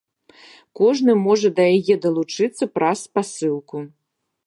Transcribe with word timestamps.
Кожны 0.79 1.11
можа 1.27 1.47
да 1.61 1.67
яе 1.77 1.95
далучыцца 2.07 2.71
праз 2.79 2.97
спасылку. 3.13 3.77